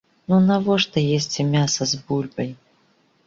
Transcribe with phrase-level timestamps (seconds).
[0.31, 2.49] Ну навошта есці мяса з бульбай?